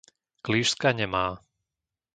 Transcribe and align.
Klížska 0.41 0.93
Nemá 0.97 1.37